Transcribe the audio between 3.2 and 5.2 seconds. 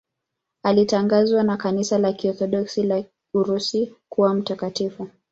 Urusi kuwa mtakatifu.